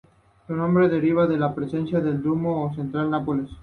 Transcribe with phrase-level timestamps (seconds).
[0.47, 3.49] Su nombre deriva de la presencia del "Duomo" o Catedral de Nápoles.